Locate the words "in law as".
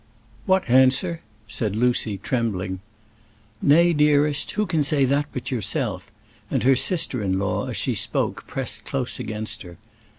7.21-7.77